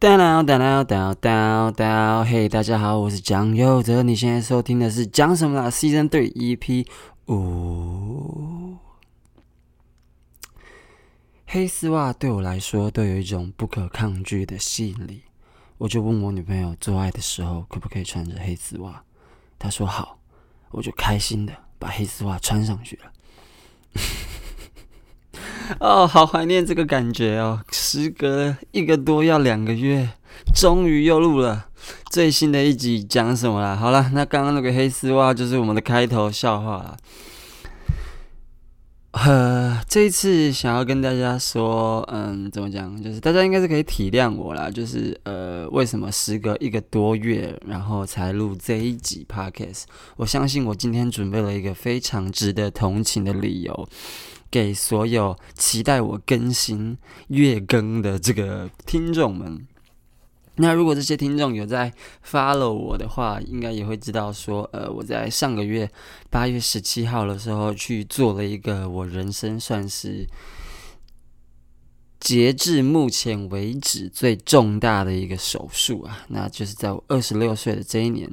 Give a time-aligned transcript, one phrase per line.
[0.00, 6.86] 哒啦哒啦哒哒哒，嘿，大家好，我是蒋佑哲，你现在收听的是讲什么啦？Season Three EP
[7.26, 8.76] 五。
[11.46, 15.22] 黑丝袜对我来说都有一种不可抗拒的吸引力，
[15.78, 19.02] 我就问我女朋友做爱的时候可不可以穿着黑丝袜，
[19.58, 20.20] 她说好，
[20.70, 23.12] 我就开心的把黑丝袜穿上去了。
[25.80, 27.60] 哦，好怀念这个感觉哦！
[27.70, 30.08] 时隔一个多要两个月，
[30.54, 31.66] 终于又录了
[32.10, 33.76] 最新的一集，讲什么啦？
[33.76, 36.96] 好了，那刚刚那个黑丝袜就是我们的开头笑话了。
[39.12, 43.02] 呃，这一次想要跟大家说，嗯，怎么讲？
[43.02, 44.70] 就是大家应该是可以体谅我啦。
[44.70, 49.84] 就是呃，为什么时隔一个多月，然后才录这一集 Podcast？
[50.16, 53.88] 我相信我今天准备了一个非常值得同情的理由。
[54.50, 56.96] 给所有期待我更新
[57.28, 59.66] 月更的这个听众们，
[60.56, 61.92] 那如果这些听众有在
[62.26, 65.90] follow 我的话，应该也会知道说，呃，我在上个月
[66.30, 70.26] 八月十七号的时候去做了一个我人生算是
[72.18, 78.28] 截至目前为止最重大的一个手术啊，那就是在我二十六岁的这一年，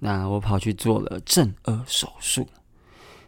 [0.00, 2.48] 那我跑去做了正颚手术。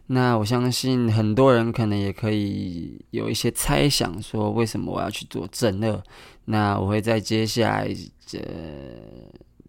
[0.07, 6.03] 那我相信很多人可能也可以有一些猜想，说为什么我要去做正顎？
[6.45, 7.89] 那我会在接下来
[8.27, 8.39] 这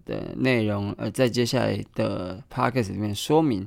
[0.05, 3.65] 的内容，呃，在接下来的 podcast 里面说明。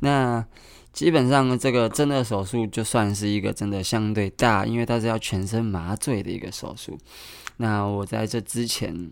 [0.00, 0.44] 那
[0.92, 6.98] 基本上这个正顎手术就算是一个真的相对大，因为它是要全身麻醉的一个手术。
[7.56, 9.10] 那我在这之前。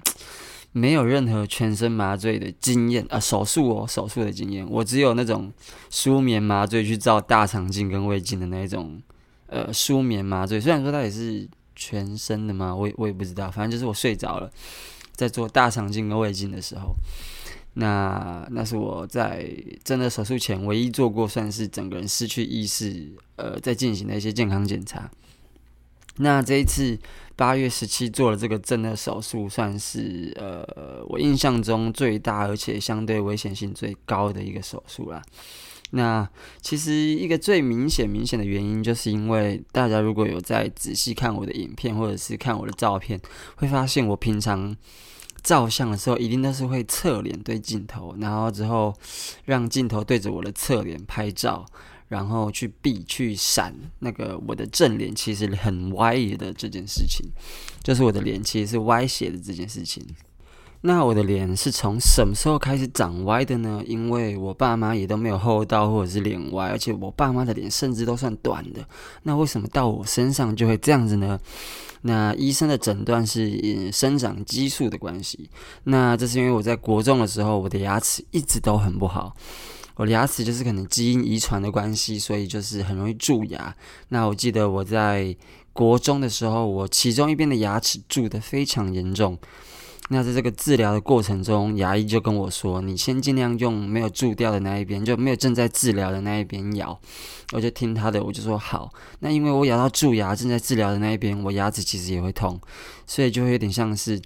[0.72, 5.52] 没有任何全身麻醉的经验啊，手术哦，手术的经验，我只有那种
[5.90, 9.00] 舒眠麻醉去照大肠镜跟胃镜的那种，
[9.48, 10.58] 呃，舒眠麻醉。
[10.58, 14.50] 虽然说它也是全身的嘛，我我也不知道，反正就是我睡着了，
[15.14, 16.94] 在做大肠镜跟胃镜的时候，
[17.74, 19.46] 那那是我在
[19.84, 25.10] 真的手术前唯一做过算是整个人失去意识，呃，在进行的一些健康检查。
[26.16, 26.98] 那这一次
[27.36, 35.22] 八月十七做了这个正的手术，算是呃我印象中最大而且相对危险性最高的一个手术啦。
[35.94, 36.28] 那
[36.60, 43.20] 其实一个最明显明显的原因，就是因为大家如果有在仔细看我的影片或者是看我的照片，
[43.56, 44.74] 会发现我平常
[45.42, 48.94] 照相的时候，一定都是会侧脸对镜头，然后之后
[49.44, 51.66] 让镜头对着我的侧脸拍照。
[52.12, 57.26] 然后去避去闪那个我的正脸其实很歪的这件事情，
[57.82, 60.04] 就是我的脸其实是歪斜的这件事情。
[60.82, 63.82] 那我的脸是从什么时候开始长歪的呢？
[63.86, 68.86] 因为我爸妈也都没有厚道或者是脸歪，而且我爸妈的脸甚至都算短的。
[69.22, 71.40] 那为什么到我身上就会这样子呢？
[72.02, 75.48] 那医生的诊断是生长激素的关系。
[75.84, 79.34] 那这是因为我在国中的时候，我的牙齿一直都很不好。
[79.96, 83.74] 我的牙齿就是可能基因遗传的关系，所以就是很容易蛀牙。
[84.08, 85.36] 那我记得我在
[85.72, 89.38] 国中的时候，我其中一边的牙齿蛀得非常严重。
[90.08, 96.98] 那在这个治疗的过程中，牙医就跟我说：“你先尽量用没有蛀掉的那一边，就没有正在治疗的那一边咬。”
[97.52, 98.92] 我就听他的，我就说好。
[99.20, 102.60] 那因为我咬到蛀牙正在治疗的那一边，我牙齿其实也会痛，
[103.06, 104.20] 所以就会有点像是。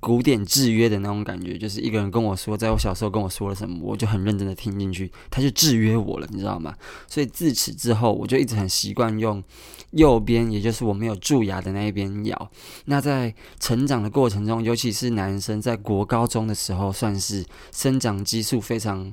[0.00, 6.74] 古典制约的那种感觉，就是一个人跟我说，在我小时候跟我说了什么，我就很认真的听进去，他就制约我了，你知道吗？
[7.06, 9.44] 所以自此之后，我就一直很习惯用
[9.90, 12.50] 右边，也就是我没有蛀牙的那一边咬。
[12.86, 19.12] 那在成长的过程中，尤其是男生在国高中的时候，算是生长激素非常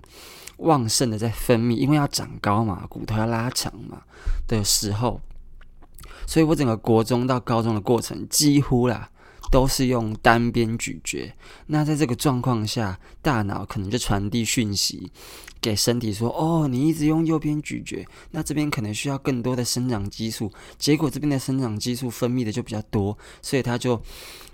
[0.59, 4.03] 旺盛的在分泌，因为要长高嘛，骨头要拉长嘛
[4.47, 5.19] 的时候，
[6.25, 9.09] 所以我整个国中到高中的过程，几乎啦。
[9.49, 11.33] 都是用单边咀嚼，
[11.67, 15.09] 那在这个状况下，大脑可能就传递讯息
[15.61, 24.01] 给身体说：“哦，你一直用右边咀嚼，那这边可能需要更多的生长激素。”结果这边的生长激素分泌的就比较多，所以它就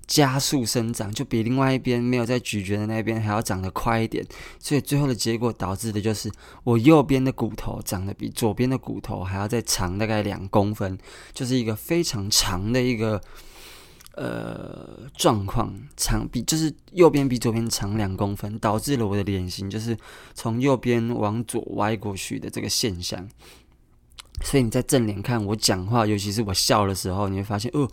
[0.05, 4.23] 加速生长，就比另外一边没有在咀嚼的那边还要长得快一点。
[4.59, 6.31] 所以最后的结果导致的就是
[6.63, 10.97] 我右边的骨头长得比左边的骨头还要再长大概两公分，
[11.33, 13.19] 就是一个非常长的一个。
[14.15, 19.97] 呃，状况长比就是右边比左边长两公分，导致了我的脸型就是
[20.35, 23.27] 从右边往左歪过去的这个现象。
[24.43, 27.89] 所以你在正脸看我讲话，尤其是我笑的时候，你会发现哦，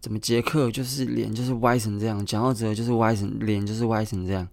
[0.00, 4.46] 怎么杰克就是脸就是歪成这样，讲到这就是歪成脸就是歪成这样。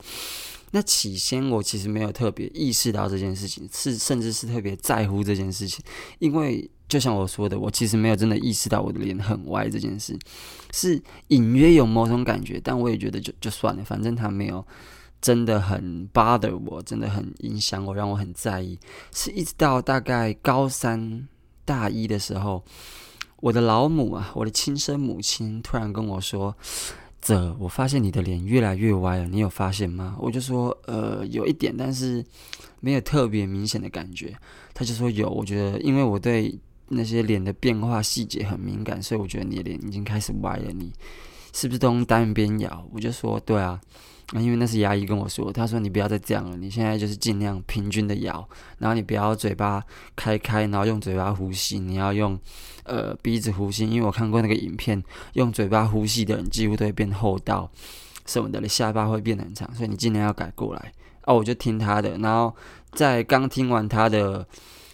[0.72, 5.84] 那起先我其实没有特别意识到这件事情，是甚至是特别在乎这件事情，
[6.20, 10.18] 因为就像我说的，我其实没有真的意识到我的脸很歪这件事，
[10.72, 14.66] 是隐约有某种感觉，但我也觉得就就算了，反正他没有
[15.22, 18.80] 真的很 bother 我，真的很影响我，让我很在意，
[19.14, 21.28] 是一直到大概高三
[21.66, 22.64] 大一的时候。
[23.38, 26.56] 我的老母啊，我的亲生母亲突然跟我说
[27.22, 32.26] ：“泽，我发现你的脸越来越歪了，你有发现吗？”我就说：“呃，有一点，但是
[32.80, 34.36] 没有特别明显的感觉。”
[34.74, 36.60] 他就说：“有，我觉得因为我对
[36.90, 40.72] 那些脸的变化细节很敏感，所以我觉得你的脸已经开始歪了。
[40.72, 40.92] 你
[41.54, 43.80] 是不是都用单边咬？”我就说：“对啊。”
[44.34, 48.48] 因为那是牙医跟我说，他说你不要再这样了，你现在就是尽量平均的摇，
[48.78, 49.84] 然后你不要嘴巴
[50.16, 52.40] 开开，然后用嘴巴呼吸，你要用
[52.84, 53.86] 呃鼻子呼吸。
[53.90, 57.70] 因为我看过那个影片，用嘴巴呼吸的人几乎都会变厚道
[58.26, 60.94] 什么的，你下巴会变很长，所以你尽量要改过来。
[61.26, 62.56] 哦，我就听他的，然后
[62.94, 64.48] 在刚听完他的。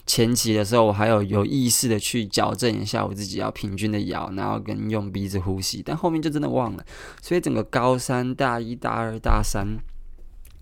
[0.07, 6.85] 前期的时候，我还有有意识的去矫正一下我自己，要平均的咬，然后跟用鼻子呼吸，但后面就真的忘了。
[7.21, 9.77] 所以整个高三、大一、大二、大三、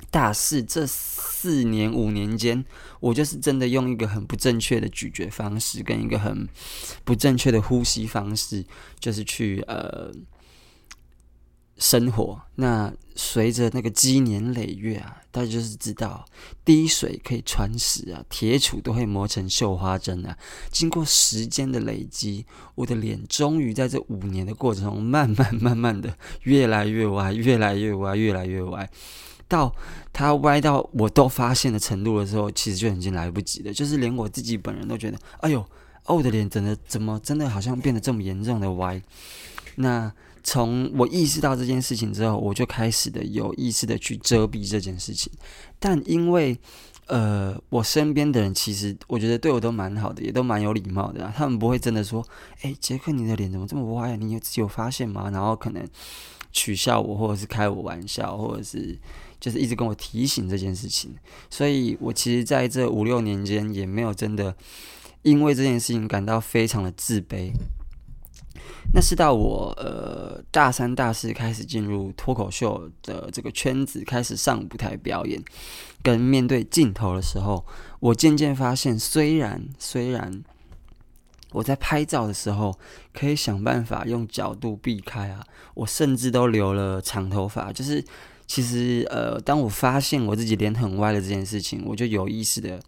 [0.09, 2.65] 大四这四年五年间，
[2.99, 6.47] 我就是真的用一个很不正确的咀嚼方式，跟一个很
[7.03, 8.65] 不正确的呼吸方式，
[8.99, 10.11] 就是去呃。
[11.77, 16.23] 生活，那随着那个积年累月啊，大家就是知道
[16.63, 20.37] 滴水可以穿石啊，铁杵都会磨成绣花针啊。
[20.71, 22.45] 经过时间的累积，
[22.75, 28.89] 我的脸终于在这五年的过程中，慢慢慢慢的越来越歪，越来越歪，越来越歪，
[29.49, 29.75] 到
[30.13, 33.73] 它歪到我都发现的程度的时候，其实就已经来不及了。
[33.73, 35.59] 就是连我自己本人都觉得，哎呦，
[36.05, 39.01] 哦，我的脸真的怎么真的好像变得这么严重的歪？
[39.75, 40.09] 那。
[40.47, 45.33] 从我意识到这件事情之后，我就开始的有意识的去遮蔽这件事情。
[45.79, 46.55] 但因为，
[47.07, 51.33] 呃，我身边的人其实我觉得对我都蛮好的，也都蛮有礼貌的啊。
[51.35, 52.23] 他们不会真的说
[52.61, 54.15] ：“诶，杰克，你的脸怎么这么歪？
[54.17, 55.83] 你有自己有发现吗？”然后可能
[56.51, 58.95] 取笑我，或者是开我玩笑，或者是
[59.39, 61.11] 就是一直跟我提醒这件事情。
[61.49, 64.55] 所以我其实在这五六年间也没有真的
[65.23, 67.51] 因为这件事情感到非常的自卑。
[68.93, 75.41] 那是到我呃大三大四开始进入脱口秀的这个圈子，开始上舞台表演，
[76.01, 77.65] 跟面对镜头的时候，
[77.99, 80.43] 我渐渐发现，虽然虽然
[81.51, 82.77] 我在拍照的时候
[83.13, 88.03] 可以想办法用角度避开啊，我甚至都留了长头发，就是
[88.47, 92.79] 其实呃，当我发现我自己脸很歪的这件事情，我就有意识的。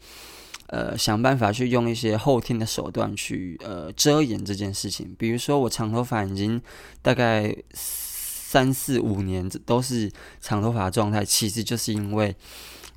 [0.68, 5.16] 呃，想办法去用一些后天的手段去呃遮掩这件事情。
[5.18, 6.62] 比如说，我长头发已经
[7.02, 10.12] 大概三四五年都是
[10.42, 12.36] 长头发状态，其实就是因为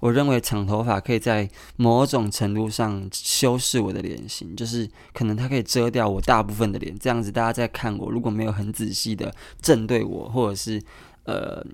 [0.00, 9.32] 我认为长头发可以在某种程度上修饰我的脸型，就是可能它可以遮掉我大部分的脸，这样子大家在看我如果没有很仔细的
[9.62, 10.82] 正对我，或者是
[11.24, 11.64] 呃。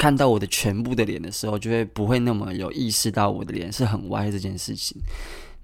[0.00, 4.96] 看到我的全部的脸的时候，就会不会那么有意识到我的脸是很歪这件事情。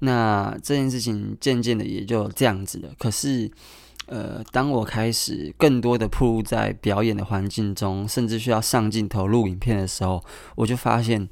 [0.00, 2.90] 那这件事情渐渐的也就这样子了。
[2.98, 3.50] 可是，
[4.04, 10.22] 呃，当我开始更多的暴露在表演的环境中，甚至需要上镜头录影片的时候，
[10.54, 11.26] 我就发现，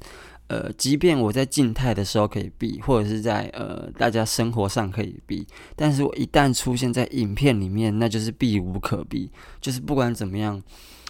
[0.47, 9.29] 呃，即便我在静态的时候可以避，或者是在呃大家生活上可以避，但是我一旦出现在影片里面，那就是避无可避，
[9.61, 10.59] 就是不管怎么样，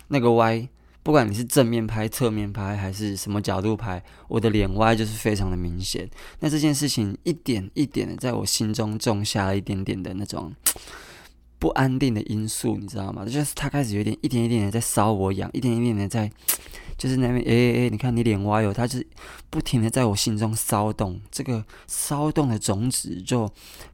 [0.10, 0.68] 那个歪。
[1.06, 6.10] 不管你是正面拍、侧面拍还是什么角度拍，我的脸歪就是非常的明显。
[6.40, 10.52] 那这件事情一点一点的在我心中种下了一点点的那种
[11.60, 13.24] 不安定的因素，你知道吗？
[13.24, 16.28] 就是它开始有点一点一点的在烧我痒， 一点一点的在
[16.98, 19.08] 就是那边哎哎哎，你看你脸歪哦，它就是
[19.52, 21.22] 不停的在我心中骚动。
[21.30, 23.48] 这个骚动的种子就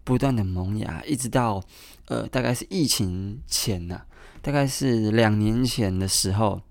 [0.05, 1.62] 不断的萌芽，一直到
[2.05, 4.01] 呃大概是疫情前呐、
[4.41, 6.62] 大概是两年前的时候。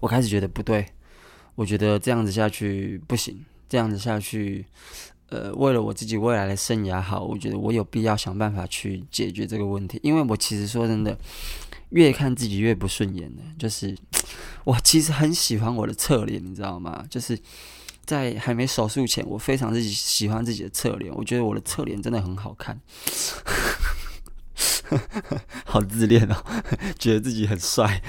[0.00, 0.86] 我开始觉得不对，
[1.54, 4.66] 我觉得这样子下去不行，这样子下去，
[5.28, 10.00] 呃，为了我自己未来的生涯好，我觉得我有必要想办法去解决这个问题。
[10.02, 11.16] 因为我其实说真的，
[11.90, 13.96] 越看自己越不顺眼的，就是
[14.64, 17.04] 我其实很喜欢我的侧脸，你知道吗？
[17.10, 17.38] 就是
[18.04, 22.80] 在还没手术前，我非常自己喜欢自己的侧脸，我觉得我的侧脸真的很好看，
[25.64, 26.44] 好自恋哦，
[26.98, 28.02] 觉得自己很帅。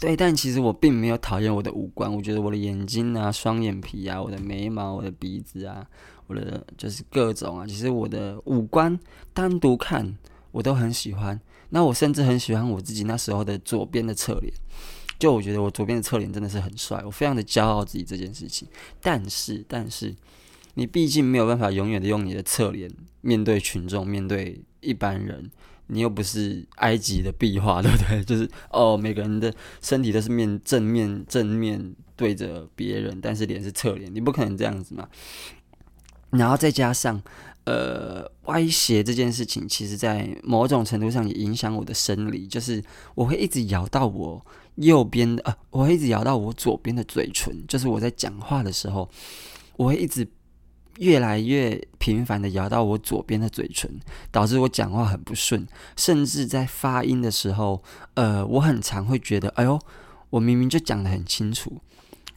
[0.00, 5.84] 对，但其实我并没有讨厌我的五官，我觉得我的眼睛啊、双眼皮啊、我的眉毛、我的鼻子啊、
[6.28, 8.96] 我的就是各种啊，其实我的五官
[9.34, 10.16] 单独看
[10.52, 11.40] 我都很喜欢。
[11.70, 14.54] 那我甚至很喜欢我自己那时候的左边的侧脸，
[15.18, 18.68] 就我觉得我左边的侧脸真的是很帅，我非常的骄傲自己这件事情。
[19.02, 20.14] 但是，但是
[20.74, 22.88] 你毕竟没有办法永远的用你的侧脸
[23.20, 25.50] 面对群众，面对一般人。
[25.88, 28.24] 你又不是埃及的壁画， 对不对？
[28.24, 29.52] 就是哦，每个人的
[29.82, 35.08] 身体都是面正面正面对着别人，但是脸是侧脸，你不可能这样子嘛。
[36.30, 37.20] 然后再加上
[37.64, 42.82] 呃，歪斜这件事情，其实在某种程度上也影响我的生理，就是
[43.14, 44.44] 我会一直咬到我
[44.76, 49.08] 右边的，呃，我会一直咬到我左边的嘴唇，就是我在讲话的时候，
[49.76, 50.28] 我会一直。
[50.98, 53.90] 越来越频繁的咬到我左边的嘴唇，
[54.30, 57.82] 导致我讲话很不顺，甚至在发音的时候，
[58.14, 59.78] 呃，我很常会觉得，哎呦，
[60.30, 61.80] 我明明就讲得很清楚，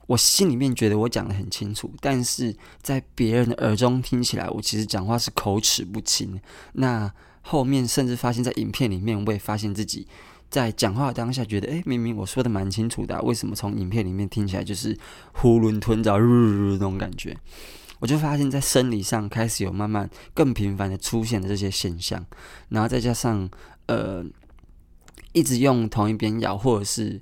[0.08, 6.40] 我心里面觉得我讲得很清楚，但是在别人的耳中听起来，我其实讲话是口齿不清。
[6.74, 10.08] 那后面甚至发现，在影片里面，我也发现自己
[10.50, 14.96] 在讲话当下觉得，哎，明明我说的蛮清楚的，为什么从影片里面听起来就是
[15.34, 17.36] 囫囵吞枣那种感觉？
[18.02, 22.26] 我就发现，在生理上开始有慢慢更频繁的出现的这些现象，
[22.70, 23.48] 然后再加上
[23.86, 24.26] 呃，
[25.34, 27.22] 一直用同一边咬，或者是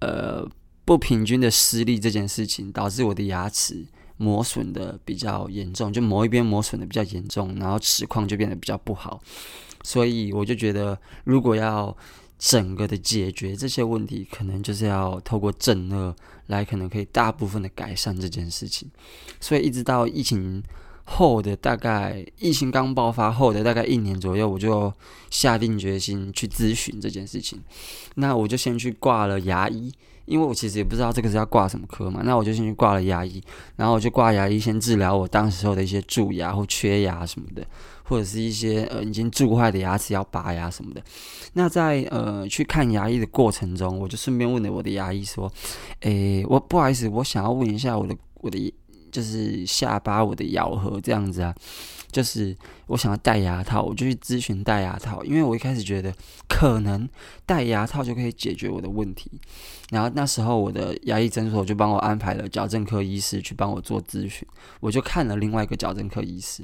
[0.00, 0.48] 呃
[0.86, 9.20] 不平均的施力这件事情，导致我的牙齿磨损的比较严重，就某一边磨损的比较严重，然后齿况就变得比较不好，
[9.82, 11.94] 所以我就觉得，如果要
[12.38, 16.14] 整个的解决这些问题，可能就是要透过正恶
[16.46, 18.90] 来，可能可以大部分的改善这件事情。
[19.40, 20.62] 所以一直到疫情
[21.04, 24.92] 后的大概疫情刚爆发后的大概一年左右，我就
[25.30, 27.62] 下定决心去咨询这件事情。
[28.16, 29.92] 那我就先去挂了牙医，
[30.26, 32.20] 因为我其实也不知道这个是要挂什么科嘛。
[32.22, 33.42] 那我就先去挂了牙医，
[33.76, 37.66] 然后我就挂牙医先治疗我当时候的一些蛀牙或缺牙什么的。
[38.08, 41.02] 或者是一些呃已经蛀坏的牙齿要拔牙什么的，
[41.54, 45.52] 那在呃去看牙医的过程中，我就顺便问了我的牙医说
[46.02, 48.72] ：“诶，我不好意思，我想要问一下我的我的
[49.16, 51.54] 就是下巴我的咬合这样子啊，
[52.12, 52.54] 就是
[52.86, 56.12] 我想要戴牙套，我就去咨询戴牙套，因为我一开始觉得
[56.46, 57.08] 可能
[57.46, 59.30] 戴牙套就可以解决我的问题，
[59.88, 64.46] 然后那时候我的牙医诊所就帮我安排了矫正科医师去帮我做咨询，
[64.80, 66.62] 我就看了另外一个矫正科医师。”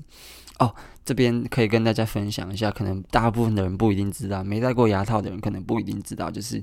[0.59, 0.73] 哦，
[1.05, 6.63] 这边可以跟大家分享一下，可能大部分的人不一定知道，没戴过牙套的人可能不一定知道，就是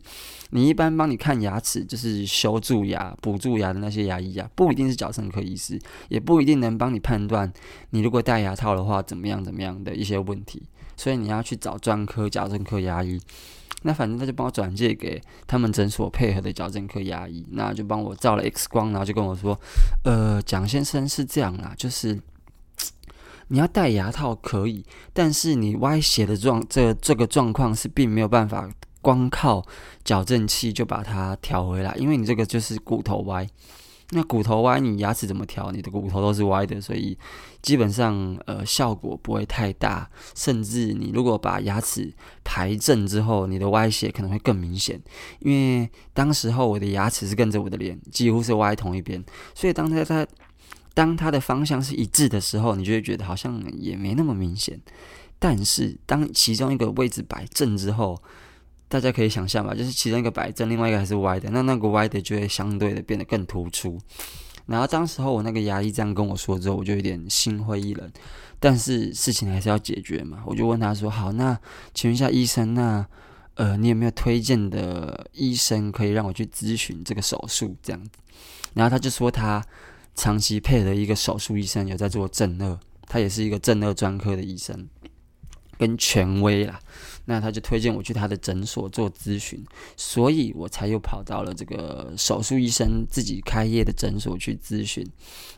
[0.52, 5.78] 你一般帮你看牙齿，就是修蛀牙、补蛀牙的那些牙医啊，不一定是矫正科医师，
[6.08, 7.52] 也不一定能帮你判断
[7.90, 10.62] 你如果戴牙套的话怎么样怎么样的一些问题，
[10.96, 13.20] 所以你要去找专科矫正科牙医。
[13.82, 19.60] 那反正他就帮我转介给他们诊所配合的矫正科牙医，那就帮我照了 X 光，然后就跟我说，
[20.04, 22.20] 呃，蒋先生是这样啦，就是。
[23.50, 28.70] 你要戴牙套可以，但是你歪斜的状这这个状况是并没有办法
[29.02, 29.66] 光靠
[30.04, 33.48] 矫正器就把它调回来，因为你这个就是骨头歪。
[34.12, 35.72] 那骨头歪，你牙齿怎么调？
[35.72, 37.16] 你的骨头都是歪的，所以
[37.62, 40.10] 基本上呃效果不会太大。
[40.36, 42.12] 甚至你如果把牙齿
[42.44, 45.00] 排正之后，你的歪斜可能会更明显。
[45.40, 49.24] 因为当时候我的牙齿是跟着我的脸，几乎是歪同一边，
[49.56, 50.28] 所以当他在。
[51.00, 54.78] 当它的方向是一致的时候，你就会觉得好像也没那么明显。
[55.40, 58.22] 但是当其中一个位置摆正之后，
[58.90, 63.98] 大家可以想象吧，就是其中一个摆正，另外一个还是歪的，那那个歪的就会相对的变得更突出。
[64.66, 68.12] 然后当时候我那个牙医这样跟我说之后，我就有点心灰意冷。
[68.60, 71.58] 但是事情还是要解决嘛，我就问他说：“好，那
[71.94, 73.08] 请问一下医生，那
[73.54, 78.10] 呃，你有没有推荐的医生可以让我去咨询这个手术这样子？”
[78.76, 79.64] 然后他就说他。
[80.16, 84.88] 长期配的一个手术医生有在做正颚，他也是一个正颚专科的医生，
[85.78, 86.80] 跟权威啦。
[87.26, 89.64] 那他就推荐我去他的诊所做咨询，
[89.96, 95.08] 所以我才又跑到了这个手术医生自己开业的诊所去咨询。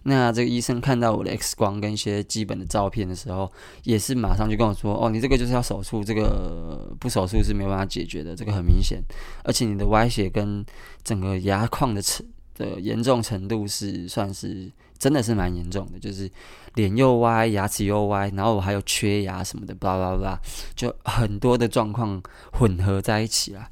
[0.03, 3.49] 那这个医生看到我的 X 光跟一些基本的照片的时候，
[3.83, 9.01] 也是马上就跟我说：“哦，你这个就是要手术，这个不手术是没办法解决的，这个很明显，
[9.45, 10.65] 而且你的歪斜跟
[11.05, 16.29] 整个牙况的齿。”的严重程度是算是真的是蛮严重的，就是
[16.75, 20.39] 脸又歪，牙齿又歪，然后我还有缺牙什么的，巴拉巴拉，
[20.75, 22.21] 就很多的状况
[22.53, 23.69] 混合在一起啦。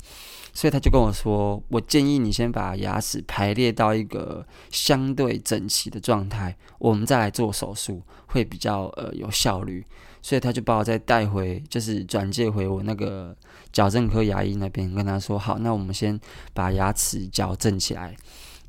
[0.52, 9.86] 所以他就跟我说，我建议你先把牙齿排列到一个相对整齐的状态，我们再来做手术会比较呃有效率。
[10.22, 13.34] 所以他就把我再带回，就是转介回我那个
[13.72, 16.20] 矫正科牙医那边，跟他说好，那我们先
[16.54, 18.14] 把牙齿矫正起来。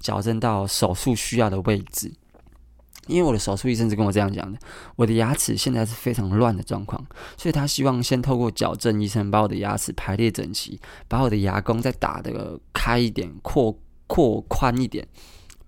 [0.00, 2.12] 矫正到手术需要的位置，
[3.06, 4.58] 因为我的手术医生是跟我这样讲的，
[4.96, 7.04] 我的牙齿现在是非常乱的状况，
[7.36, 15.06] 所以他希望先透过矫正医生把我的牙齿排列整齐，把我的牙弓再打的开一点，扩扩宽一点。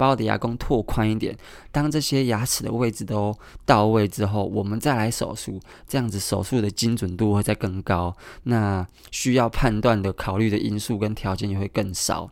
[0.03, 1.39] 把我的牙弓拓宽一点，
[1.71, 3.33] 当这些牙齿的位置都
[3.65, 12.29] 到位之后，我们再来手术，这样子手术的精准度会再更高，那需要判断的、考虑的因素跟条件也会更少，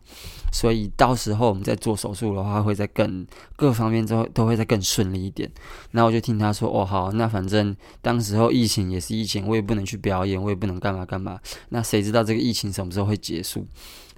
[0.51, 3.25] 所以到时候我们在做手术的话，会再更
[3.55, 5.49] 各方面都都会再更顺利一点。
[5.91, 13.65] 那我就听他说，哦好，那反正当时候疫情也是疫情，我也不能去表演，我也不能干嘛干嘛，那谁知道这个疫情什么时候会结束？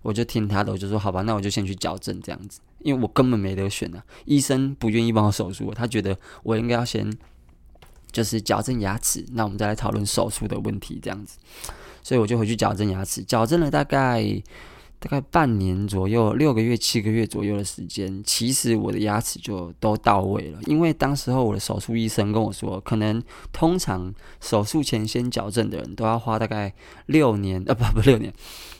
[0.03, 4.03] 我就听他的，我就说好吧，那我就先去矫正这样子，因为我根本没得选啊。
[4.25, 7.11] 医生不愿意帮我手术，他觉得我应该要先
[8.11, 11.39] 就是矫正牙齿，那我们再来讨论手术的问题这样子。
[12.03, 14.43] 所以我就回去矫正牙齿，矫正了大概。
[15.03, 20.59] 大概半年左右，六个月、七个月左右的时间，其实我的牙齿就都到位了。
[20.65, 26.73] 因为当时候我的手术医生跟我说，可能通常手术前先矫正的人都要花大概
[27.07, 28.33] 六年，呃，不不六年，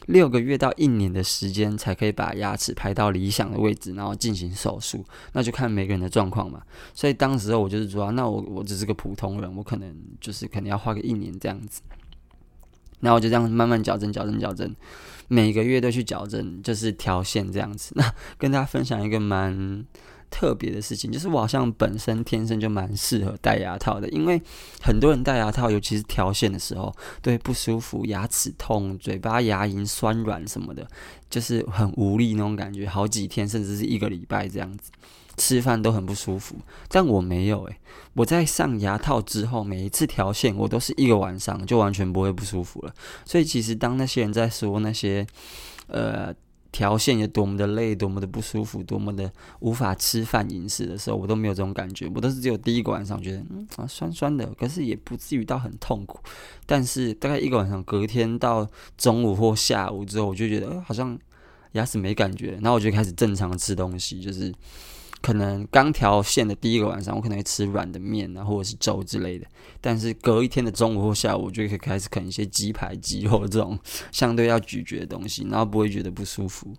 [0.06, 5.04] 六个月到一年的时间才可以把牙齿排到理想的位置，然后进行手术。
[5.34, 6.62] 那就看每个人的状况嘛。
[6.94, 11.82] 所以当时候我就是说，那我我只是个普通人，我可能就是可能要花个一年这样子。
[13.04, 14.74] 然后我就这样慢慢矫正、矫正、矫正，
[15.28, 17.92] 每个月都去矫正，就是调线这样子。
[18.00, 19.86] 那跟大家分享一个蛮
[20.32, 24.42] 特别的事情，就是我好像本身天生就蛮适合戴牙套的，因为
[24.82, 30.88] 很多人戴牙套，尤其是调线的时候，都会不舒服、牙齿痛、嘴巴牙龈酸软什么的，
[31.30, 34.90] 就是很无力那种感觉，好几天甚至是一个礼拜这样子。
[35.36, 36.56] 吃饭都很不舒服，
[36.88, 37.78] 但我没有诶、
[38.14, 42.94] 我在上牙套之后，每一次调线，我都是一个晚上就完全不会不舒服了。
[43.26, 45.26] 所以其实当那些人在说那些，
[45.88, 46.32] 呃，
[46.72, 52.08] 调线有多么的累，多么的不舒服，多么的无法吃饭饮食的时候，我都没有这种感觉。
[52.14, 56.20] 我都是只有第一个晚上觉得嗯啊酸酸的，可是也不至于到很痛苦。
[56.68, 61.18] 但是大概一个晚上，隔天到中午或下午之后，我就觉得、好像
[61.72, 64.54] 牙齿没感觉，然后我就开始正常吃东西，就是。
[65.24, 69.48] 可能刚调线的第一个晚上，我可能会吃软的面啊，或者是粥之类的。
[69.80, 73.80] 但是隔一天的中午或下午，我就可以开始啃一些鸡排、鸡肉这种
[74.12, 76.76] 相对要咀嚼的东西，然后不会觉得不舒服。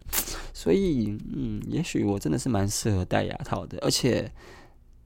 [0.52, 3.78] 所以，嗯，也许我真的是蛮适合戴牙套的。
[3.80, 4.30] 而且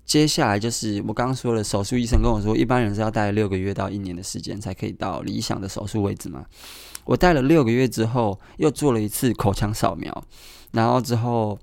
[0.05, 6.45] 接下来就是我刚刚说了，手术医生跟我说，一般人是要戴六个月到一年的时间才可以到理想的手术位置嘛。
[7.05, 10.25] 我戴了六个月之后，又做了一次口腔扫描，
[10.73, 11.57] 然后之后。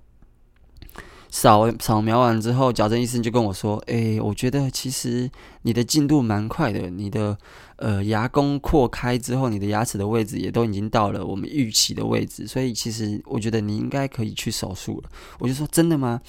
[1.36, 5.30] 扫扫描完之后，矫正医生就跟我说：“诶、我觉得其实
[5.64, 7.38] 你的进度蛮快的，你的
[7.76, 16.22] 呃牙弓扩开之后，你的牙齿的位置也都已经到了我们预期的位置，所以其实我觉得你应该可以去手术了。”我就说：“真的吗？”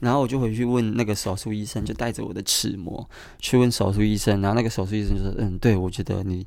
[0.00, 3.04] 然后我就回去问那个手术医生，就带着我的齿模
[3.40, 6.46] 去问手术医生，然后那个手术医生就说：“嗯，对，我觉得你。”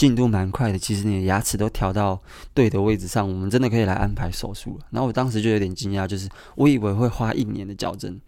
[0.00, 2.18] 进度蛮快的，其实你的牙齿都调到
[2.54, 4.86] 对的位置上，我们真的可以来安排手术了。
[4.88, 8.18] 然后我当时就有点惊讶，就是我以为会花一年的矫正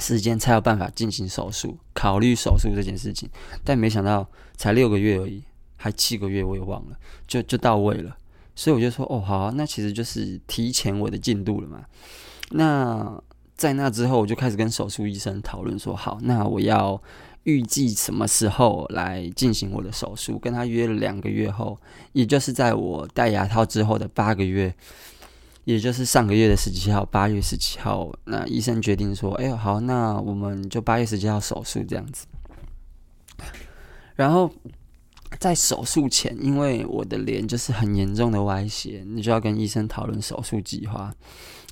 [0.00, 3.30] 时间才有办法进行手术，考虑手术这件事情，
[3.62, 5.40] 但没想到才六个月而已，
[5.76, 6.96] 还七个月我也忘了，
[7.28, 8.16] 就就到位了。
[8.56, 11.84] 所以我就说，哦，好，那其实就是提前我的进度了嘛。
[12.50, 13.22] 那
[13.54, 17.00] 在那之后，我就开始跟手术医生讨论说，好，那我要。
[17.46, 20.36] 预计什么时候来进行我的手术？
[20.36, 21.78] 跟他约了两个月后，
[22.12, 24.74] 也就是在我戴牙套之后的八个月，
[25.62, 32.26] 也就是上个月的十七号，八月十七号，那医生决定说：“哎呦，好，那我们就八月十七号手术这样子。”
[34.16, 34.52] 然后
[35.38, 41.14] 在手术前，因为我的脸就是很严重的歪斜，你就要跟医生讨论手术计划。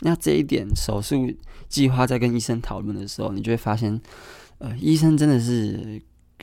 [0.02, 1.34] 那这一点手术
[1.68, 4.00] 计划在跟医生讨论的时候，你就会发现。
[4.58, 6.00] 呃，医生真的是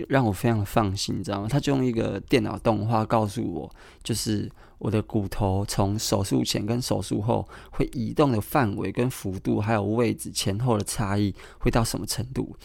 [0.07, 1.47] 让我非常的放心，你知道吗？
[1.49, 12.55] 他就用一个电脑动画告诉我，就是我的骨头从手术前跟手术后会移动的范围跟幅度，还有位置前后的差异会到什么程度。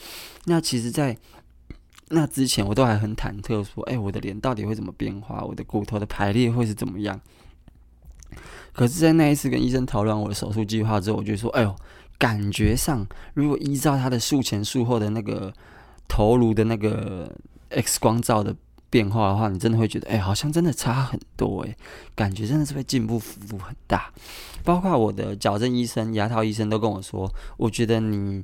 [0.45, 1.17] 那其实，在
[2.09, 5.43] 那之前我都还很忐忑，说，哎，我的脸到底会怎么变化？
[5.45, 7.21] 我的骨头的排列会是怎么样？
[8.73, 11.75] 可是，在那一次跟医生讨论我的手术计划之后，我就说，哎呦。
[12.19, 15.53] 感觉上，如果依照他的术前术后的那个
[16.09, 17.31] 头颅的那个
[17.71, 18.55] X 光照的
[18.89, 21.77] 变化的话，你真的会觉得，哎、好像真的差很多，哎，
[22.15, 24.13] 感觉真的是会进步幅度很大。
[24.65, 28.43] 包括我的矫正医生、牙套医生都跟我说，我觉得你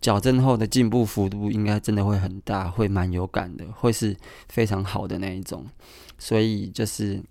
[0.00, 4.16] 矫正后的进步幅度应该真的会很大，会蛮有感的，会是
[4.48, 5.64] 非常好的那一种。
[6.18, 7.22] 所以就是。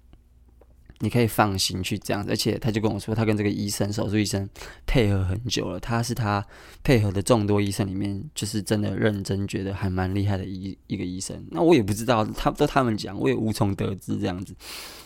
[1.00, 4.50] 你可以放心去这样子，而且他就跟我说，他跟这个医生手术医生
[4.86, 6.46] 配合很久了，他是他
[6.84, 11.46] 配合的众多医生里面，就是真的认真觉得还蛮厉害的一一个医生。
[11.52, 14.56] 那我也不知道，他都他们讲，我也无从得知这样子，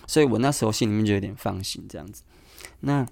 [0.08, 2.24] 所以我那时候心里面就有点放心这样子。
[2.82, 3.06] 那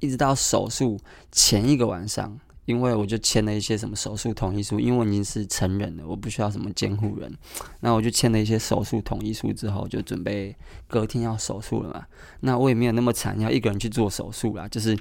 [0.00, 1.00] 一直到手术
[1.32, 2.38] 前一个晚上。
[2.66, 7.32] 因为我就签了一些什么手术同意书，因为我是成人了，我不需要什么监护人。
[7.80, 10.54] 那我就签了一些手术同意书之后，就准备
[10.86, 12.06] 隔天要手术了嘛。
[12.40, 14.66] 那我也没有那么惨，要一个人去做手术啦。
[14.68, 14.98] 就是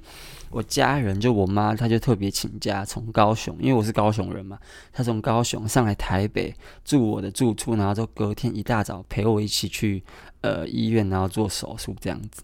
[0.49, 4.59] 我家人，就我妈，她就特别请假从高雄，因为我是高雄人嘛，
[4.91, 10.03] 她从高雄上来台北住我的住处，然后就隔天一大早陪我一起去
[10.41, 12.43] 呃医院，然后做手术这样子。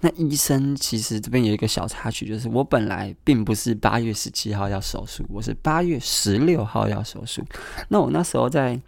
[0.00, 7.44] 那医生其实这边有一个小插曲，就是我本来并不是八月十七号要手术，我是八月十六号要手术。
[7.88, 8.80] 那我那时候在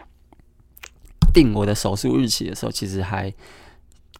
[1.35, 3.33] 定我的手术日期的时候，其实还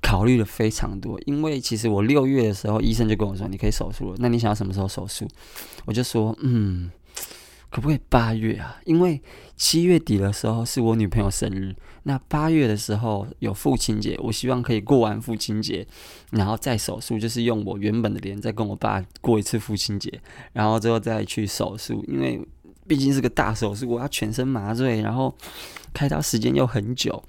[0.03, 4.17] 考虑了非常多，因为其实我六月的时候，医生就跟我说你可以手术了。
[4.19, 5.27] 那你想要什么时候手术？
[5.85, 6.91] 我就说嗯。
[7.73, 8.79] 可不可以八月啊？
[8.85, 9.19] 因为
[9.57, 15.87] 七月底的时候是我女朋友生日，那八月的时候有父亲节，我希望可以过完父亲节，
[16.33, 20.21] 然后再手术，就是用我原本的脸再跟我爸过一次父亲节，
[20.53, 22.05] 然后之后再去手术。
[22.07, 22.47] 因为
[22.87, 25.35] 毕竟是个大手术，我要全身麻醉，然后
[25.95, 27.25] 开刀时间又很久，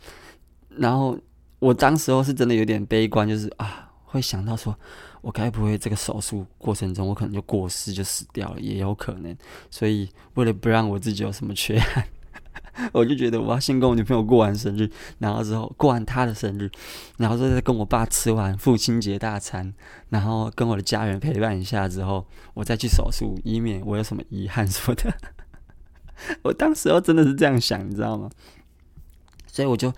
[0.67, 1.17] 然后
[1.59, 4.77] 我当时候是真的有点悲观，就是啊，会想到说。
[5.23, 9.33] 我该不会这个手术过程中，我可能就过世就死掉了，也有可能。
[9.71, 12.05] 所以为了不让我自己有什么缺憾，
[12.91, 16.69] 我就觉得我要先跟我女朋友过完生日，然后之后过完她的生日，
[17.15, 19.73] 然后再跟我爸吃完父亲节大餐，
[20.09, 25.15] 然后跟我的家人陪伴一下之后，我再去手术，以免我有什么遗憾什么的。
[26.43, 28.29] 我当时候真的是这样想，你知道吗？
[29.47, 29.93] 所以我就。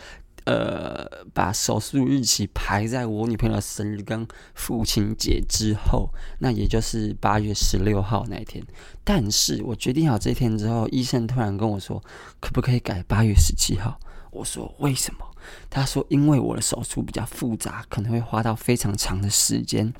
[0.45, 8.63] 呃，把手术日期排在我女朋友生日跟父亲节之后，那也就是八月十六号那一天。
[9.03, 12.03] 但是我决定好这一天之后，医生突然跟我说，
[12.39, 13.99] 可不可以改八月十七号？
[14.31, 15.25] 我说为什么？
[15.69, 19.93] 他说因为我的手术比较复杂，可能会花到非常长的时间。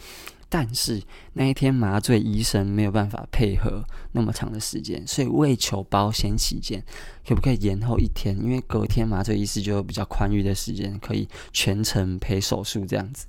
[0.57, 6.81] 但是那一天麻醉医生没有办法配合那么长的时间，所以为求保险起见，
[7.27, 8.33] 可不可以延后一天？
[8.41, 13.25] 因为隔天麻醉医师就有比较宽裕的时间，可以全程陪手术这样子。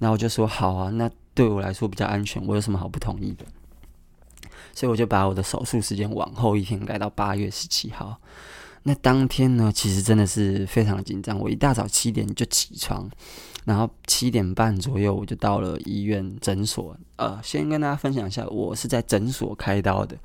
[0.00, 3.46] 然后我就说好啊，那对我来说比较安全，我有什么好不同意的？
[4.74, 8.20] 所以我就把我的手术时间往后一天改到八月十七号。
[8.82, 11.38] 那当天呢，其实真的是非常紧张。
[11.38, 13.08] 我一大早七点就起床，
[13.64, 16.96] 然后七点半左右我就到了医院诊所。
[17.16, 20.16] 呃，先跟大家分享一下，我是在诊所开刀的，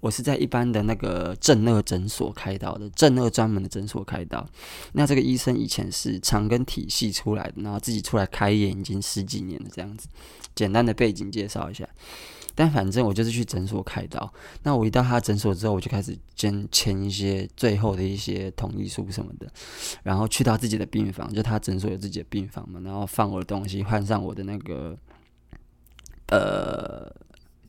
[0.00, 4.44] 我是在一般的那个正二诊所开刀的，正二专门的诊所开刀。
[4.92, 10.08] 那这个医生以前是长庚体系出来的，然后自己出来开业已经十几年了，这样子。
[10.54, 11.88] 简单的背景介绍一下。
[12.54, 14.32] 但反正我就是去诊所开刀。
[14.62, 19.50] 那我一到他诊所之后，我就开始签签一些最后的一些同意书什么的。
[20.02, 22.80] 然后去到自己的病房，就他诊所有自己的病房嘛。
[22.84, 24.96] 然后放我的东西，换上我的那个
[26.28, 27.10] 呃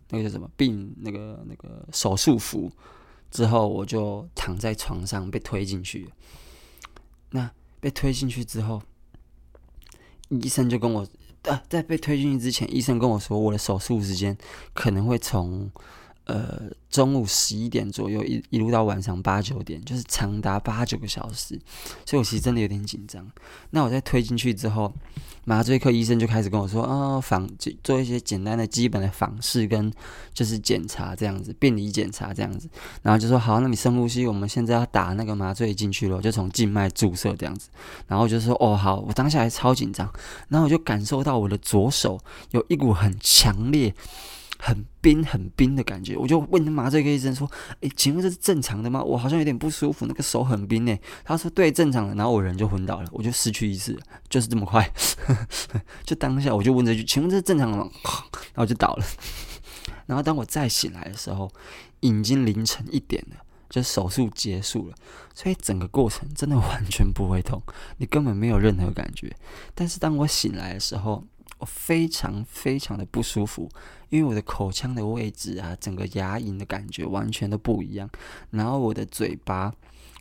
[0.10, 2.72] 那个叫什么病那个那个手术服
[3.30, 6.10] 之后，我就躺在床上被推进去。
[7.30, 8.82] 那被推进去之后，
[10.30, 11.08] 医生就跟我。
[11.44, 14.38] 啊，在被推进去之前，医生跟我说，我的手术时间
[14.74, 15.72] 可能会从
[16.26, 21.60] 呃中午十一点左右一一路到晚上八九点，就是长达八九个小时，
[22.06, 23.28] 所以我其实真的有点紧张。
[23.72, 24.94] 那我在推进去之后，
[25.44, 27.50] 麻醉科医生就开始跟我说，哦，仿
[27.84, 29.92] 做一些简单的基本的访视跟
[30.34, 32.70] 就是检查这样子，病理检查这样子，
[33.02, 37.70] 然后就说好，那你深呼吸，我们现在要打那个麻醉进去了，就从静脉注射这样子，
[38.08, 40.12] 然后就说哦好，我当下还超紧张，
[40.48, 42.20] 然后我就感受到我的左手
[42.52, 43.94] 有一股很强烈。
[44.64, 47.50] 很冰很冰的感觉，我就问麻醉科医生说
[47.82, 49.02] ：“诶，请问这是正常的吗？
[49.02, 54.88] 我好像有点不舒服，那个手很冰诶。”他说：“对，正常的。”然后我人就昏倒了，我就失去意识，就是这么快。
[56.06, 57.90] 就当下我就问这句：“请问这是正常的吗？”
[58.54, 59.06] 然后就倒了。
[60.06, 61.52] 然后当我再醒来的时候，
[62.02, 64.96] 已经凌晨一点了，就手术结束了，
[65.34, 67.60] 所以整个过程真的完全不会痛，
[67.98, 69.36] 你根本没有任何感觉。
[69.74, 71.24] 但是当我醒来的时候，
[71.62, 73.70] 我非常非常的不舒服，
[74.10, 78.10] 因为我的口腔的位置啊，整个牙龈的感觉完全都不一样。
[78.50, 79.72] 然后我的嘴巴，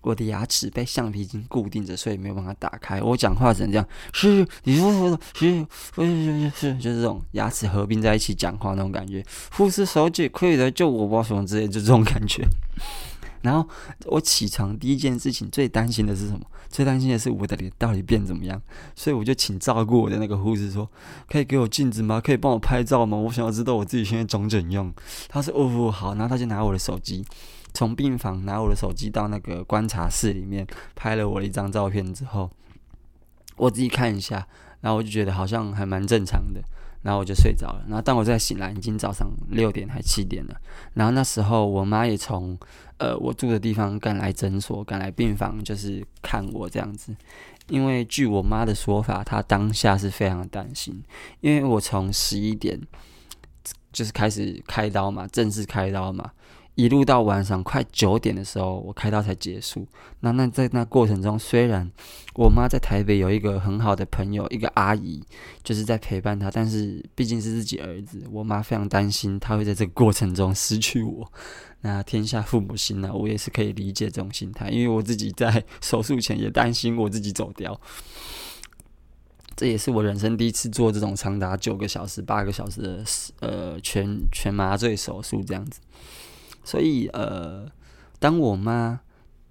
[0.03, 3.00] 我的牙齿被橡皮筋固定着，所以没有办法打开。
[3.00, 9.24] 我讲话只能这样，是，你说说说，是，是，是，就是这种牙齿合并在一起讲话那种感觉。
[9.53, 12.46] 护士小姐可以来救我吧，什么之类，就这种感觉。
[13.42, 13.68] 然后
[14.07, 16.40] 我起床第一件事情最担心的是什么？
[16.68, 18.61] 最担心的是我的脸到底变怎么样？
[18.94, 20.88] 所以我就请照顾我的那个护士说
[21.29, 22.20] ：“可以给我镜子吗？
[22.20, 23.16] 可以帮我拍照吗？
[23.16, 24.92] 我想要知道我自己现在长怎样。”
[25.29, 27.24] 他说：“哦，好。”然后他就拿我的手机，
[27.72, 32.50] 从病房拿我的手机到那个观察室里面拍了我的一张照片之后，
[33.57, 34.46] 我自己看一下，
[34.81, 36.61] 然后我就觉得好像还蛮正常的。
[37.03, 37.83] 然后我就睡着了。
[37.88, 40.55] 然后当我再醒来，已经早上六点还七点了。
[40.92, 42.59] 然后那时候我妈也从
[43.00, 47.16] 呃我住的地方赶来诊所，赶来病房，就是看我这样子。
[47.68, 51.02] 因为据我妈的说法，她当下是非常担心，
[51.40, 52.80] 因为我从十一点
[53.92, 56.30] 就是开始开刀嘛，正式开刀嘛。
[56.76, 59.87] 一路到晚上快九点的时候，我开刀才结束。
[60.20, 61.90] 那那在那过程中，虽然
[62.35, 65.22] 我妈在台北有一个很好的朋友，一个阿姨，
[65.62, 71.30] 就是在陪伴她，但是毕竟是自己儿子，我妈非常担心她会在这个过程中失去我。
[71.83, 77.78] 那天下父母心呢，我也是可以理解这种心态，因为我自己在手术前也担心我自己走掉。
[79.56, 83.04] 这也是我人生第一次做这种长达九个小时、八个小时的
[83.40, 85.80] 呃全全麻醉手术，这样子。
[86.62, 87.66] 所以，呃，
[88.18, 89.00] 当我妈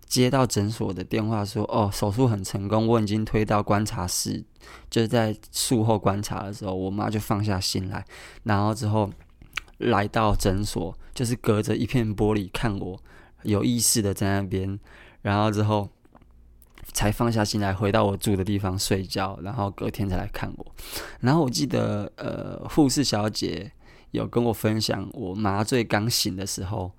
[0.06, 4.44] 接到诊所的电话说：“哦，手术很成功，我已经推到观察室，
[4.90, 8.06] 就在术后观察的时候，我妈就放下心来，
[8.44, 9.10] 然后之后
[9.80, 13.00] 来到诊所，就是隔着一片玻璃看我
[13.44, 14.80] 有意识的在那边，
[15.22, 15.90] 然后之后
[16.94, 20.66] 才放下心来回到我住的地方睡觉，然后隔天才来看我。
[21.22, 23.72] 然后我记得，呃，护士小姐。”
[24.12, 26.92] 有跟我分享，我麻醉刚醒的时候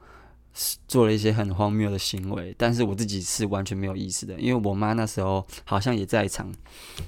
[0.88, 6.52] 做了一些很荒谬的行为，但是我自己是完全没有意识的，因为我妈那时候好像也在场。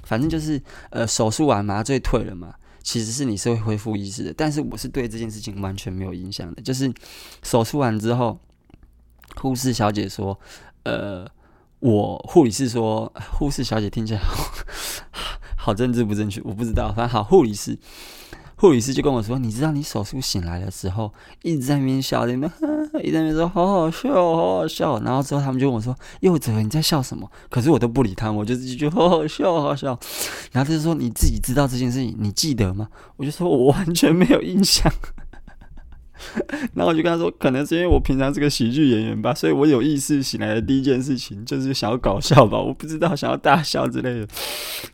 [0.03, 6.61] 反正就是，呃，手术完麻醉退了嘛，其实是你是会恢复意识的，但是我是对这件事情完全没有印象的。
[6.61, 6.91] 就是
[7.43, 8.39] 手术完之后，
[9.35, 10.39] 护士小姐说，
[10.83, 11.27] 呃，
[11.79, 17.77] 我护理师说，护士小姐听起来好，好政治不正确，我不知道，反正好护理师。
[18.63, 22.49] 护理师就跟我说：“你知道你手术醒来的时候，一直在那边笑，你们
[23.03, 24.97] 一直在那边说好好笑，好好笑。
[25.01, 29.99] 然后之后他们就问我说：‘柚子，你在笑什么？’可是我都不理他们，我就自己就好好笑，好好笑。
[30.53, 34.89] 然后他就说：‘你自己知道这件事情，你记得吗？’我就说我完全没有印象。”
[36.75, 44.27] 然后我就跟他说，可能是因为我平常是个喜剧演员吧，所以我有意识醒来的第一件事情就是想要搞笑吧，我不知道想要大笑之类的。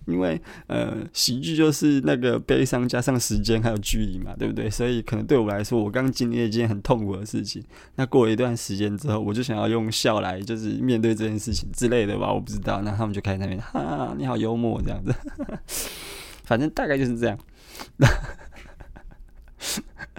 [0.05, 4.69] 因为呃，喜剧就是那个悲伤加上时间还有距离嘛，对不对？
[4.69, 7.63] 所以可能对我来说，我刚经历了一件很痛苦的事情。
[7.95, 12.81] 那过了一段时间之后，我就想要用笑来就是面对这件事情之类的吧，我不知道。
[12.81, 15.13] 那他们就开始那边哈，你好幽默这样子，
[16.45, 17.37] 反正大概就是这样。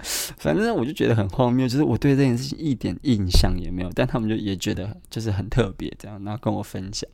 [0.37, 7.09] 反正我就觉得很荒谬，就是我对这件事情一点印象也没有，但他们就也觉得就是很特别，这样，然后跟我分享，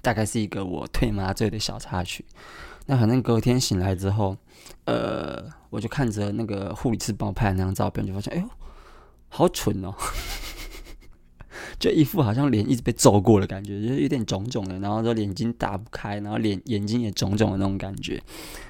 [0.00, 2.24] 大概是一个我退麻醉的小插曲。
[2.86, 4.36] 那反正隔天醒来之后，
[4.86, 8.48] 呃，我就看着那个护理师帮我拍的那张照片，就发现，哎呦，
[9.28, 9.94] 好蠢哦。
[11.78, 18.22] 就一副好像脸一直被揍过的感觉，就是有点肿肿的，然后说眼睛打不开，然后脸眼睛也肿肿的那种感觉。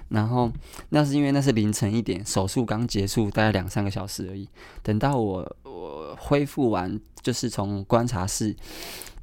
[0.09, 0.51] 然后
[0.91, 4.47] 那是因为那是凌晨一点，手术刚结束，大概两三个小时而已。
[4.83, 8.55] 等到我我恢复完，就是从观察室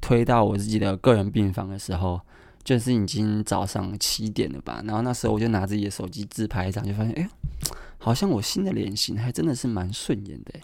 [0.00, 2.20] 推到我自己的个人病房的时候，
[2.64, 4.82] 就是已经早上七点了吧。
[4.84, 7.28] 然后那时候我就拿自己的手机自拍一张，就发现，哎，
[7.98, 10.54] 好像我新的脸型还真的是蛮顺眼的，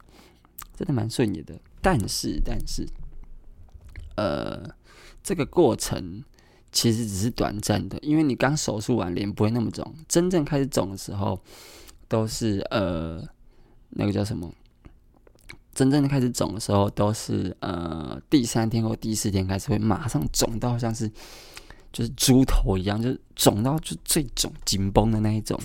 [0.77, 1.55] 真的蛮顺眼的。
[1.81, 2.85] 但是，但是。
[4.17, 4.69] 呃，
[5.23, 6.23] 这个过程
[6.73, 9.95] 其实只是短暂的，因为你刚手术完，脸不会那么肿。
[10.09, 11.41] 真正开始肿的时候，
[12.09, 13.23] 都是呃，
[13.91, 14.53] 那个叫什么？
[15.75, 21.09] 真正的开始肿的时候，都是呃第三天或第四天开始会马上肿到像是
[21.93, 25.59] 就是猪头一样，就是肿到就最肿紧绷的那一种。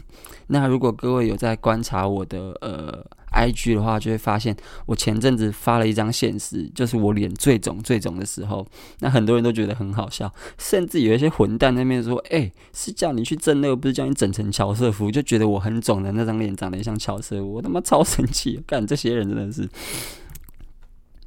[0.48, 3.06] 那如果各位有在观察我的呃。
[3.32, 8.68] IG 的话，就会发现我前阵子发了一张现实，就是我脸最肿最肿的时候。
[9.00, 18.62] 那很多人都觉得很好笑，甚至有一些混蛋那边说：“哎、是叫你去整那个，不是叫你整成乔瑟夫。”就觉得我很肿的那张脸长得像乔瑟夫，我他妈超生气！
[18.68, 19.70] 干这些人真的是，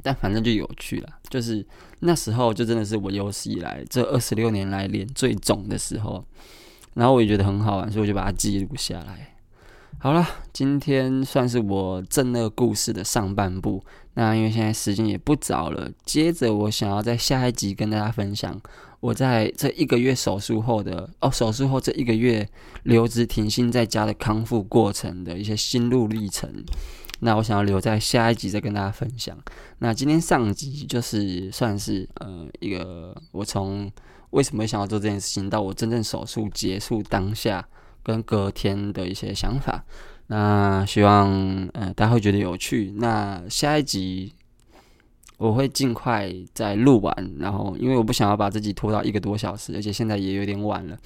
[0.02, 1.08] 但反正就有趣了。
[1.30, 1.66] 就是
[2.00, 6.24] 那时候，就真的是我有史以来这二十六年来脸最肿的时候。
[6.92, 9.33] 然后我也觉得很好玩，所以我就把它记录下来。
[10.04, 13.82] 好了，今天算是我正乐故事的上半部。
[14.12, 18.60] 那因为现在时间也不早了，接着我想要在下一集跟大家分享
[19.00, 22.46] 我在这一个月手术后的哦，手术后这一个月
[22.82, 26.52] 留职停薪在家的康复过程的一些心路历程。
[27.20, 29.34] 那我想要留在下一集再跟大家分享。
[29.78, 33.90] 那今天上集就是算是呃一个我从
[34.32, 37.66] 为什么想要做这件事情，到我真正手术结束当下
[38.04, 39.84] 跟隔天的一些想法。
[40.28, 41.28] 那希望
[41.72, 42.92] 呃大家会觉得有趣。
[42.98, 44.32] 那下一集
[45.36, 50.96] 我会尽快再录完，然后因为我不想要把自己拖到一个多小时，而且现在也有点晚了。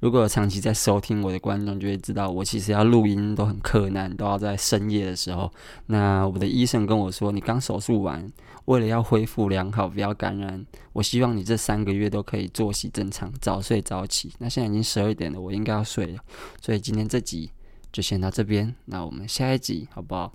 [0.00, 5.50] 如果有长期在收听我的观众就会知道，我其实要录音都很困难，都要在深夜的时候。
[5.86, 8.30] 那我的医生跟我说，你刚手术完，
[8.66, 14.32] 为了要恢复良好，不要感染，我希望你这三个月都可以作息正常，早睡早起。
[14.38, 16.18] 那现在已经十二点了，我应该要睡了，
[16.60, 17.50] 所以今天这集
[17.92, 18.74] 就先到这边。
[18.86, 20.32] 那我们下一集好不好？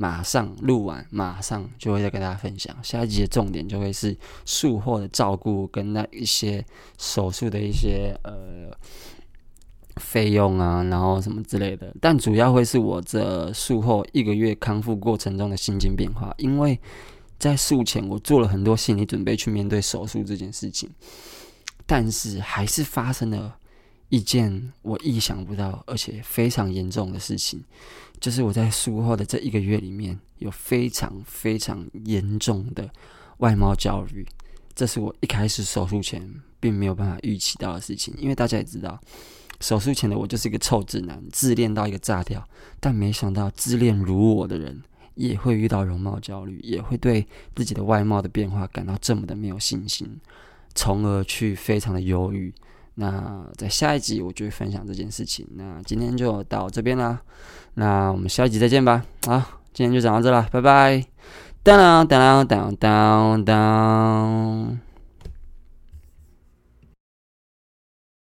[0.00, 2.72] 马上录完，马上就会再跟大家分享。
[2.84, 6.64] 下一集的重点就会是术后的照顾跟那一些
[6.98, 8.70] 手术的一些呃
[9.96, 11.92] 费用啊，然后什么之类的。
[12.00, 16.78] 但主要会是我这术后一个月康复过程中的心境变化，因为
[17.40, 20.88] 在术前我做了很多心理准备去面对手术这件事情，
[21.86, 23.57] 但是还是发生了
[24.08, 27.62] 一件我意想不到而且非常严重的事情。
[28.20, 32.90] 就是我在术后的这一个月里面，有非常非常严重的
[33.36, 34.26] 外貌焦虑，
[34.74, 38.12] 这是我一开始手术前并没有办法预期到的事情。
[38.18, 39.00] 因为大家也知道，
[39.60, 42.44] 手术前的我就是一个臭直男，自恋到一个炸掉。
[42.80, 44.82] 但没想到，自恋如我的人
[45.14, 50.18] 也会遇到容貌焦虑，也会对自己的外貌的变化感到这么的没有信心，
[50.74, 52.52] 从而去非常的忧郁。
[53.00, 55.46] 那在下一集我就会分享这件事情。
[55.54, 57.20] 那今天就到这边啦，
[57.74, 59.04] 那我们下一集再见吧。
[59.24, 59.40] 好，
[59.72, 61.04] 今天就讲到这了，拜拜。
[61.62, 64.87] 当当当当当当。